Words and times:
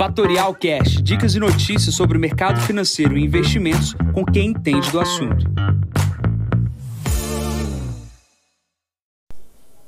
Fatorial 0.00 0.54
Cash, 0.54 1.02
dicas 1.02 1.34
e 1.34 1.38
notícias 1.38 1.94
sobre 1.94 2.16
o 2.16 2.20
mercado 2.20 2.58
financeiro 2.62 3.18
e 3.18 3.22
investimentos 3.22 3.92
com 4.14 4.24
quem 4.24 4.46
entende 4.46 4.90
do 4.90 4.98
assunto. 4.98 5.44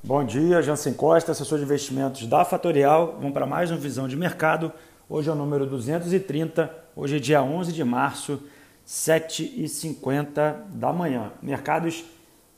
Bom 0.05 0.23
dia, 0.23 0.61
Jansen 0.61 0.93
Costa, 0.93 1.33
assessor 1.33 1.57
de 1.57 1.65
investimentos 1.65 2.27
da 2.27 2.45
Fatorial. 2.45 3.15
Vamos 3.17 3.33
para 3.33 3.47
mais 3.47 3.71
uma 3.71 3.81
visão 3.81 4.07
de 4.07 4.15
mercado. 4.15 4.71
Hoje 5.09 5.31
é 5.31 5.33
o 5.33 5.35
número 5.35 5.65
230, 5.65 6.71
hoje 6.95 7.17
é 7.17 7.19
dia 7.19 7.43
11 7.43 7.73
de 7.73 7.83
março, 7.83 8.39
7h50 8.87 10.57
da 10.75 10.93
manhã. 10.93 11.33
Mercados 11.41 12.05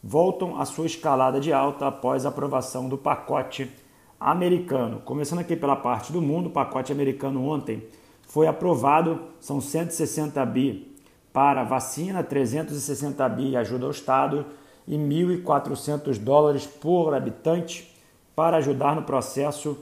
voltam 0.02 0.60
à 0.60 0.64
sua 0.64 0.86
escalada 0.86 1.38
de 1.38 1.52
alta 1.52 1.86
após 1.86 2.26
a 2.26 2.30
aprovação 2.30 2.88
do 2.88 2.98
pacote 2.98 3.70
americano. 4.18 5.00
Começando 5.04 5.40
aqui 5.40 5.56
pela 5.56 5.76
parte 5.76 6.12
do 6.12 6.22
mundo, 6.22 6.46
o 6.46 6.52
pacote 6.52 6.92
americano 6.92 7.46
ontem 7.46 7.82
foi 8.26 8.46
aprovado, 8.46 9.20
são 9.40 9.60
160 9.60 10.44
bi 10.46 10.94
para 11.32 11.64
vacina, 11.64 12.22
360 12.22 13.28
bi 13.28 13.56
ajuda 13.56 13.84
ao 13.86 13.90
Estado 13.90 14.46
e 14.86 14.96
1.400 14.96 16.18
dólares 16.18 16.66
por 16.66 17.14
habitante 17.14 17.92
para 18.34 18.58
ajudar 18.58 18.94
no 18.94 19.02
processo 19.02 19.76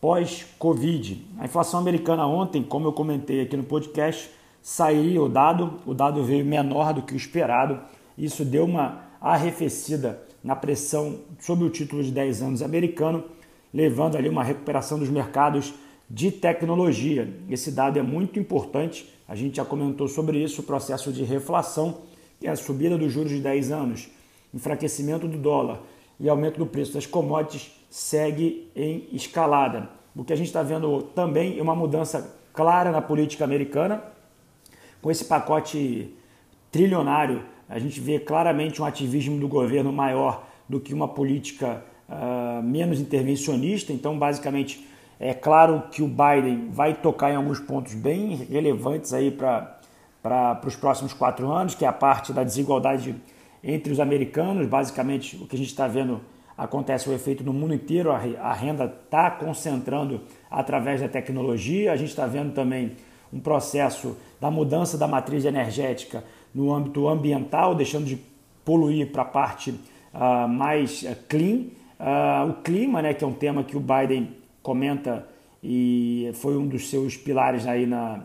pós-Covid. 0.00 1.26
A 1.38 1.44
inflação 1.44 1.80
americana 1.80 2.26
ontem, 2.26 2.62
como 2.62 2.88
eu 2.88 2.92
comentei 2.92 3.40
aqui 3.40 3.56
no 3.56 3.64
podcast, 3.64 4.30
saiu 4.62 5.24
o 5.24 5.28
dado, 5.28 5.78
o 5.86 5.94
dado 5.94 6.22
veio 6.22 6.44
menor 6.44 6.92
do 6.92 7.02
que 7.02 7.14
o 7.14 7.16
esperado. 7.16 7.80
Isso 8.16 8.44
deu 8.44 8.64
uma 8.64 9.02
arrefecida 9.20 10.22
na 10.42 10.54
pressão 10.54 11.20
sobre 11.40 11.64
o 11.64 11.70
título 11.70 12.02
de 12.02 12.12
10 12.12 12.42
anos 12.42 12.62
americano, 12.62 13.24
levando 13.72 14.16
ali 14.16 14.28
uma 14.28 14.42
recuperação 14.42 14.98
dos 14.98 15.08
mercados 15.08 15.74
de 16.08 16.30
tecnologia. 16.30 17.32
Esse 17.48 17.70
dado 17.70 17.98
é 17.98 18.02
muito 18.02 18.38
importante, 18.38 19.08
a 19.26 19.34
gente 19.34 19.56
já 19.56 19.64
comentou 19.64 20.08
sobre 20.08 20.42
isso, 20.42 20.62
o 20.62 20.64
processo 20.64 21.12
de 21.12 21.24
reflação, 21.24 21.98
que 22.40 22.46
é 22.46 22.50
a 22.50 22.56
subida 22.56 22.96
dos 22.96 23.12
juros 23.12 23.30
de 23.30 23.40
10 23.40 23.70
anos, 23.70 24.08
enfraquecimento 24.54 25.28
do 25.28 25.36
dólar 25.36 25.80
e 26.18 26.28
aumento 26.28 26.58
do 26.58 26.66
preço 26.66 26.94
das 26.94 27.06
commodities 27.06 27.70
segue 27.90 28.70
em 28.74 29.08
escalada. 29.12 29.88
O 30.16 30.24
que 30.24 30.32
a 30.32 30.36
gente 30.36 30.46
está 30.46 30.62
vendo 30.62 31.02
também 31.14 31.58
é 31.58 31.62
uma 31.62 31.74
mudança 31.74 32.36
clara 32.52 32.90
na 32.90 33.02
política 33.02 33.44
americana, 33.44 34.02
com 35.00 35.10
esse 35.10 35.24
pacote 35.24 36.12
trilionário 36.72 37.42
a 37.68 37.78
gente 37.78 38.00
vê 38.00 38.18
claramente 38.18 38.80
um 38.80 38.84
ativismo 38.84 39.38
do 39.38 39.46
governo 39.46 39.92
maior 39.92 40.46
do 40.68 40.80
que 40.80 40.94
uma 40.94 41.06
política 41.06 41.84
uh, 42.08 42.62
menos 42.62 43.00
intervencionista. 43.00 43.92
Então, 43.92 44.18
basicamente, 44.18 44.86
é 45.20 45.34
claro 45.34 45.84
que 45.90 46.02
o 46.02 46.08
Biden 46.08 46.68
vai 46.70 46.94
tocar 46.94 47.32
em 47.32 47.36
alguns 47.36 47.60
pontos 47.60 47.94
bem 47.94 48.34
relevantes 48.36 49.12
aí 49.12 49.30
para 49.30 50.60
os 50.64 50.76
próximos 50.76 51.12
quatro 51.12 51.50
anos, 51.50 51.74
que 51.74 51.84
é 51.84 51.88
a 51.88 51.92
parte 51.92 52.32
da 52.32 52.44
desigualdade 52.44 53.14
entre 53.62 53.92
os 53.92 54.00
americanos. 54.00 54.66
Basicamente, 54.66 55.36
o 55.36 55.46
que 55.46 55.56
a 55.56 55.58
gente 55.58 55.70
está 55.70 55.88
vendo 55.88 56.20
acontece 56.56 57.08
o 57.08 57.12
efeito 57.12 57.44
no 57.44 57.52
mundo 57.52 57.74
inteiro, 57.74 58.10
a 58.10 58.52
renda 58.52 58.84
está 59.04 59.30
concentrando 59.30 60.20
através 60.50 61.00
da 61.00 61.08
tecnologia. 61.08 61.92
A 61.92 61.96
gente 61.96 62.08
está 62.08 62.26
vendo 62.26 62.52
também 62.52 62.96
um 63.32 63.38
processo 63.38 64.16
da 64.40 64.50
mudança 64.50 64.96
da 64.96 65.06
matriz 65.06 65.44
energética 65.44 66.24
no 66.54 66.74
âmbito 66.74 67.08
ambiental, 67.08 67.74
deixando 67.74 68.06
de 68.06 68.18
poluir 68.64 69.12
para 69.12 69.22
a 69.22 69.26
parte 69.26 69.70
uh, 69.70 70.48
mais 70.48 71.02
uh, 71.02 71.16
clean. 71.28 71.66
Uh, 71.98 72.50
o 72.50 72.54
clima, 72.62 73.02
né, 73.02 73.12
que 73.12 73.24
é 73.24 73.26
um 73.26 73.32
tema 73.32 73.64
que 73.64 73.76
o 73.76 73.80
Biden 73.80 74.36
comenta 74.62 75.26
e 75.62 76.30
foi 76.34 76.56
um 76.56 76.66
dos 76.66 76.88
seus 76.88 77.16
pilares 77.16 77.66
aí 77.66 77.86
na, 77.86 78.20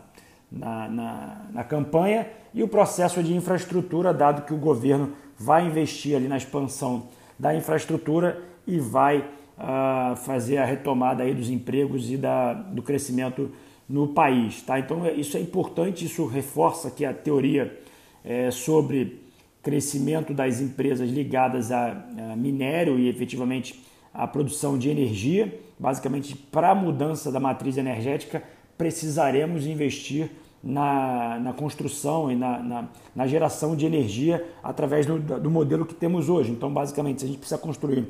na, 0.50 0.88
na, 0.88 1.42
na 1.52 1.64
campanha, 1.64 2.28
e 2.52 2.62
o 2.62 2.68
processo 2.68 3.22
de 3.22 3.34
infraestrutura, 3.34 4.14
dado 4.14 4.42
que 4.42 4.54
o 4.54 4.56
governo 4.56 5.12
vai 5.36 5.66
investir 5.66 6.14
ali 6.14 6.28
na 6.28 6.36
expansão 6.36 7.08
da 7.36 7.54
infraestrutura 7.54 8.40
e 8.66 8.78
vai 8.78 9.18
uh, 9.18 10.14
fazer 10.16 10.58
a 10.58 10.64
retomada 10.64 11.24
aí 11.24 11.34
dos 11.34 11.50
empregos 11.50 12.10
e 12.10 12.16
da, 12.16 12.52
do 12.54 12.82
crescimento 12.82 13.50
no 13.88 14.08
país. 14.08 14.62
Tá? 14.62 14.78
Então 14.78 15.04
isso 15.08 15.36
é 15.36 15.40
importante, 15.40 16.04
isso 16.04 16.26
reforça 16.26 16.88
aqui 16.88 17.04
a 17.04 17.12
teoria 17.12 17.76
é, 18.24 18.50
sobre 18.50 19.23
crescimento 19.64 20.34
das 20.34 20.60
empresas 20.60 21.10
ligadas 21.10 21.72
a, 21.72 22.04
a 22.32 22.36
minério 22.36 22.98
e 22.98 23.08
efetivamente 23.08 23.82
a 24.12 24.28
produção 24.28 24.78
de 24.78 24.90
energia. 24.90 25.58
Basicamente, 25.78 26.36
para 26.36 26.70
a 26.70 26.74
mudança 26.74 27.32
da 27.32 27.40
matriz 27.40 27.76
energética, 27.76 28.42
precisaremos 28.78 29.66
investir 29.66 30.30
na, 30.62 31.38
na 31.40 31.52
construção 31.52 32.30
e 32.30 32.36
na, 32.36 32.58
na, 32.58 32.88
na, 33.14 33.26
geração 33.26 33.74
de 33.74 33.84
energia 33.84 34.46
através 34.62 35.04
do, 35.04 35.18
do 35.18 35.50
modelo 35.50 35.84
que 35.84 35.94
temos 35.94 36.28
hoje. 36.28 36.52
Então, 36.52 36.72
basicamente, 36.72 37.20
se 37.20 37.24
a 37.24 37.28
gente 37.28 37.38
precisa 37.38 37.58
construir 37.58 38.06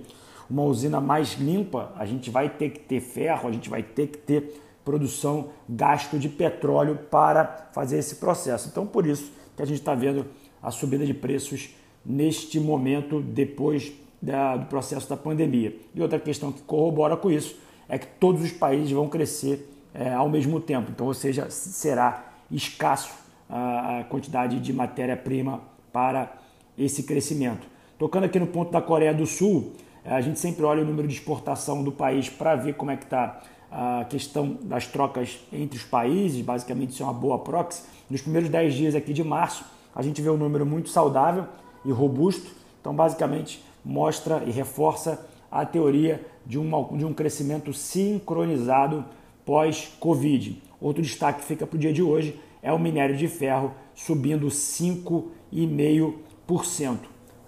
uma 0.48 0.62
usina 0.62 1.00
mais 1.00 1.34
limpa, 1.34 1.92
a 1.96 2.04
gente 2.04 2.30
vai 2.30 2.48
ter 2.48 2.70
que 2.70 2.80
ter 2.80 3.00
ferro, 3.00 3.48
a 3.48 3.52
gente 3.52 3.70
vai 3.70 3.82
ter 3.82 4.08
que 4.08 4.18
ter 4.18 4.60
produção, 4.84 5.48
gasto 5.68 6.18
de 6.18 6.28
petróleo 6.28 6.98
para 7.10 7.68
fazer 7.72 7.98
esse 7.98 8.16
processo. 8.16 8.68
Então, 8.70 8.86
por 8.86 9.06
isso 9.06 9.32
que 9.56 9.62
a 9.62 9.66
gente 9.66 9.78
está 9.78 9.94
vendo 9.94 10.26
a 10.64 10.70
subida 10.70 11.04
de 11.04 11.12
preços 11.12 11.70
neste 12.04 12.58
momento, 12.58 13.20
depois 13.20 13.92
da, 14.20 14.56
do 14.56 14.66
processo 14.66 15.08
da 15.08 15.16
pandemia. 15.16 15.76
E 15.94 16.00
outra 16.00 16.18
questão 16.18 16.50
que 16.50 16.62
corrobora 16.62 17.16
com 17.16 17.30
isso 17.30 17.56
é 17.88 17.98
que 17.98 18.06
todos 18.06 18.42
os 18.42 18.50
países 18.50 18.90
vão 18.90 19.08
crescer 19.08 19.70
é, 19.92 20.12
ao 20.12 20.28
mesmo 20.28 20.58
tempo. 20.58 20.90
Então, 20.90 21.06
ou 21.06 21.14
seja, 21.14 21.50
será 21.50 22.32
escasso 22.50 23.12
a, 23.48 24.00
a 24.00 24.04
quantidade 24.04 24.58
de 24.58 24.72
matéria-prima 24.72 25.60
para 25.92 26.32
esse 26.78 27.02
crescimento. 27.02 27.66
Tocando 27.98 28.24
aqui 28.24 28.38
no 28.38 28.46
ponto 28.46 28.72
da 28.72 28.80
Coreia 28.80 29.14
do 29.14 29.26
Sul, 29.26 29.72
a 30.04 30.20
gente 30.20 30.38
sempre 30.38 30.64
olha 30.64 30.82
o 30.82 30.86
número 30.86 31.06
de 31.06 31.14
exportação 31.14 31.84
do 31.84 31.92
país 31.92 32.28
para 32.28 32.56
ver 32.56 32.74
como 32.74 32.90
é 32.90 32.96
que 32.96 33.04
está 33.04 33.40
a 33.70 34.04
questão 34.04 34.56
das 34.62 34.86
trocas 34.86 35.40
entre 35.52 35.76
os 35.76 35.84
países, 35.84 36.40
basicamente 36.42 36.90
isso 36.90 37.02
é 37.02 37.06
uma 37.06 37.12
boa 37.12 37.38
proxy. 37.38 37.82
Nos 38.08 38.20
primeiros 38.20 38.48
10 38.48 38.74
dias 38.74 38.94
aqui 38.94 39.12
de 39.12 39.24
março, 39.24 39.64
a 39.94 40.02
gente 40.02 40.20
vê 40.20 40.28
um 40.28 40.36
número 40.36 40.66
muito 40.66 40.88
saudável 40.88 41.44
e 41.84 41.92
robusto, 41.92 42.50
então 42.80 42.92
basicamente 42.94 43.64
mostra 43.84 44.42
e 44.46 44.50
reforça 44.50 45.24
a 45.50 45.64
teoria 45.64 46.26
de, 46.44 46.58
uma, 46.58 46.82
de 46.96 47.04
um 47.04 47.12
crescimento 47.12 47.72
sincronizado 47.72 49.04
pós-Covid. 49.44 50.60
Outro 50.80 51.02
destaque 51.02 51.40
que 51.40 51.46
fica 51.46 51.66
para 51.66 51.76
o 51.76 51.78
dia 51.78 51.92
de 51.92 52.02
hoje 52.02 52.40
é 52.62 52.72
o 52.72 52.78
minério 52.78 53.16
de 53.16 53.28
ferro 53.28 53.72
subindo 53.94 54.46
5,5%. 54.48 56.98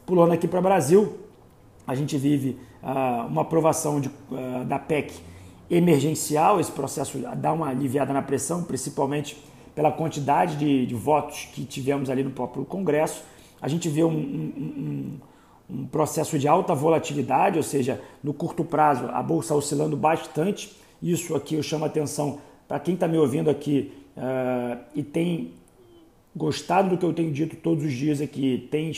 Pulando 0.04 0.32
aqui 0.32 0.46
para 0.46 0.60
o 0.60 0.62
Brasil, 0.62 1.16
a 1.86 1.94
gente 1.94 2.16
vive 2.16 2.58
uh, 2.82 3.26
uma 3.26 3.42
aprovação 3.42 4.00
de, 4.00 4.08
uh, 4.08 4.64
da 4.66 4.78
PEC 4.78 5.12
emergencial, 5.68 6.60
esse 6.60 6.70
processo 6.70 7.18
dá 7.36 7.52
uma 7.52 7.68
aliviada 7.68 8.12
na 8.12 8.22
pressão, 8.22 8.62
principalmente 8.62 9.36
pela 9.76 9.92
quantidade 9.92 10.56
de, 10.56 10.86
de 10.86 10.94
votos 10.94 11.46
que 11.52 11.62
tivemos 11.66 12.08
ali 12.08 12.24
no 12.24 12.30
próprio 12.30 12.64
Congresso. 12.64 13.22
A 13.60 13.68
gente 13.68 13.90
vê 13.90 14.02
um, 14.02 14.08
um, 14.08 15.20
um, 15.70 15.76
um, 15.82 15.86
processo 15.86 16.38
de 16.38 16.48
alta 16.48 16.74
volatilidade, 16.74 17.58
ou 17.58 17.62
seja, 17.62 18.00
no 18.24 18.32
curto 18.32 18.64
prazo 18.64 19.04
a 19.12 19.22
bolsa 19.22 19.54
oscilando 19.54 19.94
bastante. 19.94 20.74
Isso 21.02 21.36
aqui 21.36 21.56
eu 21.56 21.62
chamo 21.62 21.84
a 21.84 21.88
atenção 21.88 22.38
para 22.66 22.80
quem 22.80 22.94
está 22.94 23.06
me 23.06 23.18
ouvindo 23.18 23.50
aqui 23.50 23.92
uh, 24.16 24.82
e 24.94 25.02
tem 25.02 25.52
gostado 26.34 26.88
do 26.88 26.98
que 26.98 27.04
eu 27.04 27.12
tenho 27.12 27.30
dito 27.30 27.56
todos 27.56 27.84
os 27.84 27.92
dias 27.92 28.22
aqui, 28.22 28.66
tem 28.70 28.92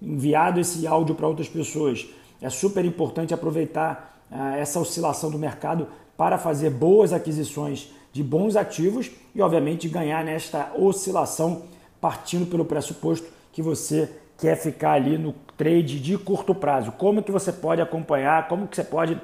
enviado 0.00 0.60
esse 0.60 0.86
áudio 0.86 1.14
para 1.14 1.26
outras 1.26 1.48
pessoas. 1.48 2.06
É 2.42 2.50
super 2.50 2.84
importante 2.84 3.32
aproveitar 3.32 4.22
ah, 4.30 4.56
essa 4.56 4.80
oscilação 4.80 5.30
do 5.30 5.38
mercado 5.38 5.86
para 6.16 6.38
fazer 6.38 6.70
boas 6.70 7.12
aquisições 7.12 7.90
de 8.14 8.22
bons 8.22 8.54
ativos 8.54 9.10
e, 9.34 9.42
obviamente, 9.42 9.88
ganhar 9.88 10.24
nesta 10.24 10.70
oscilação 10.78 11.64
partindo 12.00 12.46
pelo 12.46 12.64
pressuposto 12.64 13.26
que 13.52 13.60
você 13.60 14.08
quer 14.38 14.56
ficar 14.56 14.92
ali 14.92 15.18
no 15.18 15.34
trade 15.56 15.98
de 15.98 16.16
curto 16.16 16.54
prazo. 16.54 16.92
Como 16.92 17.24
que 17.24 17.32
você 17.32 17.52
pode 17.52 17.82
acompanhar, 17.82 18.46
como 18.46 18.68
que 18.68 18.76
você 18.76 18.84
pode 18.84 19.20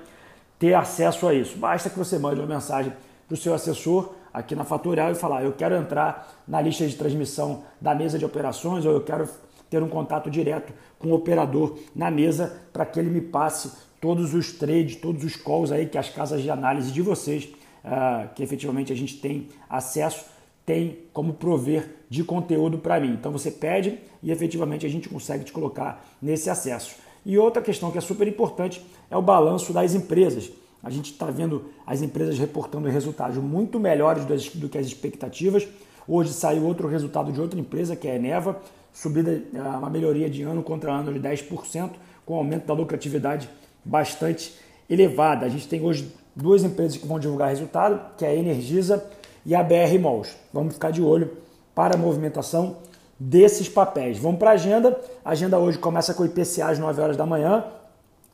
ter 0.59 0.75
acesso 0.75 1.29
a 1.29 1.33
isso? 1.33 1.57
Basta 1.57 1.89
que 1.89 1.97
você 1.97 2.19
mande 2.19 2.41
uma 2.41 2.53
mensagem 2.53 2.93
para 3.29 3.35
o 3.35 3.37
seu 3.37 3.55
assessor 3.55 4.13
aqui 4.35 4.57
na 4.57 4.65
Fatorial 4.65 5.13
e 5.13 5.15
falar: 5.15 5.45
eu 5.45 5.53
quero 5.53 5.77
entrar 5.77 6.43
na 6.49 6.61
lista 6.61 6.85
de 6.85 6.97
transmissão 6.97 7.63
da 7.81 7.95
mesa 7.95 8.19
de 8.19 8.25
operações 8.25 8.85
ou 8.85 8.93
eu 8.93 9.03
quero 9.03 9.29
ter 9.71 9.81
um 9.85 9.89
contato 9.89 10.29
direto 10.29 10.73
com 10.99 11.09
o 11.09 11.15
operador 11.15 11.79
na 11.95 12.11
mesa 12.11 12.61
para 12.73 12.85
que 12.85 12.99
ele 12.99 13.09
me 13.09 13.21
passe 13.21 13.71
todos 14.01 14.35
os 14.35 14.53
trades, 14.53 14.97
todos 14.97 15.23
os 15.23 15.37
calls 15.37 15.71
aí 15.71 15.87
que 15.87 15.97
as 15.97 16.09
casas 16.09 16.43
de 16.43 16.51
análise 16.51 16.91
de 16.91 17.03
vocês, 17.03 17.49
uh, 17.85 18.33
que 18.35 18.43
efetivamente 18.43 18.93
a 18.93 18.97
gente 18.97 19.17
tem 19.17 19.49
acesso, 19.69 20.25
tem 20.65 20.99
como 21.13 21.35
prover 21.35 21.97
de 22.09 22.23
conteúdo 22.25 22.79
para 22.79 23.01
mim. 23.01 23.13
Então 23.13 23.33
você 23.33 23.51
pede 23.51 23.99
e 24.23 24.31
efetivamente 24.31 24.87
a 24.87 24.89
gente 24.89 25.09
consegue 25.09 25.45
te 25.45 25.53
colocar 25.53 26.05
nesse 26.21 26.51
acesso. 26.51 26.97
E 27.25 27.37
outra 27.39 27.61
questão 27.63 27.91
que 27.91 27.99
é 27.99 28.01
super 28.01 28.27
importante 28.27 28.85
é 29.11 29.17
o 29.17 29.23
balanço 29.23 29.73
das 29.73 29.95
empresas. 29.95 30.51
A 30.83 30.89
gente 30.89 31.13
está 31.13 31.27
vendo 31.27 31.67
as 31.87 32.01
empresas 32.01 32.39
reportando 32.39 32.89
resultados 32.89 33.37
muito 33.37 33.79
melhores 33.79 34.25
do 34.55 34.69
que 34.69 34.79
as 34.79 34.87
expectativas. 34.87 35.69
Hoje 36.09 36.33
saiu 36.33 36.65
outro 36.65 36.89
resultado 36.89 37.31
de 37.31 37.41
outra 37.41 37.61
empresa, 37.61 37.95
que 37.95 38.09
é 38.09 38.13
a 38.13 38.17
Eneva, 38.17 38.61
subida, 38.93 39.43
uma 39.53 39.91
melhoria 39.91 40.31
de 40.31 40.43
ano 40.43 40.63
contra 40.63 40.93
ano 40.93 41.13
de 41.13 41.21
10%, 41.21 41.91
com 42.25 42.35
aumento 42.35 42.67
da 42.67 42.73
lucratividade 42.73 43.49
bastante 43.85 44.55
elevada. 44.89 45.45
A 45.45 45.49
gente 45.49 45.69
tem 45.69 45.83
hoje 45.83 46.11
duas 46.43 46.65
empresas 46.65 46.97
que 46.97 47.07
vão 47.07 47.19
divulgar 47.19 47.49
resultado, 47.49 48.01
que 48.17 48.25
é 48.25 48.29
a 48.29 48.35
Energisa 48.35 49.05
e 49.45 49.55
a 49.55 49.63
BR 49.63 49.99
Malls. 50.01 50.37
Vamos 50.53 50.75
ficar 50.75 50.91
de 50.91 51.03
olho 51.03 51.31
para 51.75 51.95
a 51.95 51.99
movimentação 51.99 52.77
desses 53.19 53.69
papéis. 53.69 54.19
Vamos 54.19 54.39
para 54.39 54.51
a 54.51 54.55
agenda. 54.55 54.99
A 55.25 55.31
agenda 55.31 55.59
hoje 55.59 55.79
começa 55.79 56.15
com 56.15 56.23
o 56.23 56.27
IPCA 56.27 56.71
às 56.71 56.79
9 56.79 57.01
horas 57.01 57.17
da 57.17 57.27
manhã, 57.27 57.65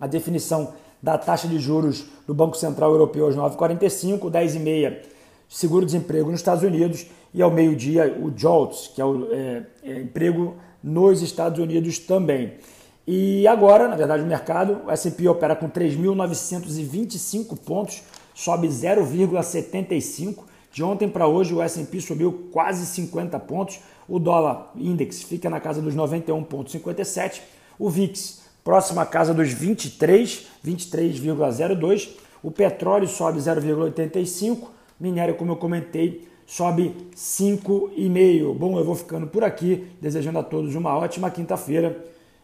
a 0.01 0.07
definição 0.07 0.73
da 1.03 1.19
taxa 1.19 1.47
de 1.47 1.59
juros 1.59 2.07
do 2.27 2.35
Banco 2.35 2.57
Central 2.57 2.91
Europeu 2.91 3.27
às 3.27 3.37
9h45, 3.37 4.31
10h30 4.31 5.17
seguro-desemprego 5.49 6.31
nos 6.31 6.41
Estados 6.41 6.63
Unidos 6.63 7.07
e 7.33 7.43
ao 7.43 7.51
meio-dia 7.51 8.19
o 8.21 8.31
JOLTS, 8.31 8.91
que 8.95 9.01
é 9.01 9.05
o 9.05 9.33
é, 9.33 9.63
é, 9.83 10.01
emprego 10.01 10.57
nos 10.83 11.23
Estados 11.23 11.59
Unidos 11.59 11.99
também. 11.99 12.55
E 13.07 13.47
agora, 13.47 13.87
na 13.87 13.95
verdade, 13.95 14.25
o 14.25 14.27
mercado, 14.27 14.81
o 14.85 14.91
S&P 14.91 15.29
opera 15.29 15.55
com 15.55 15.71
3.925 15.71 17.57
pontos, 17.57 18.03
sobe 18.35 18.67
0,75. 18.67 20.43
De 20.73 20.83
ontem 20.83 21.09
para 21.09 21.29
hoje 21.29 21.55
o 21.55 21.63
S&P 21.63 22.01
subiu 22.01 22.49
quase 22.53 22.85
50 22.85 23.39
pontos. 23.41 23.79
O 24.09 24.19
dólar 24.19 24.73
index 24.75 25.23
fica 25.23 25.49
na 25.49 25.61
casa 25.61 25.81
dos 25.81 25.95
91,57. 25.95 27.43
O 27.79 27.89
VIX 27.89 28.43
próximo 28.65 28.99
à 28.99 29.07
casa 29.07 29.33
dos 29.33 29.53
23, 29.53 30.49
23,02. 30.67 32.11
O 32.43 32.51
petróleo 32.51 33.07
sobe 33.07 33.39
0,85. 33.39 34.67
Minério, 34.99 35.37
como 35.37 35.53
eu 35.53 35.57
comentei, 35.57 36.27
sobe 36.45 36.95
5,5. 37.15 38.53
Bom, 38.55 38.79
eu 38.79 38.85
vou 38.85 38.97
ficando 38.97 39.29
por 39.29 39.45
aqui, 39.45 39.87
desejando 40.01 40.41
a 40.41 40.43
todos 40.43 40.75
uma 40.75 40.97
ótima 40.99 41.31
quinta-feira 41.31 42.16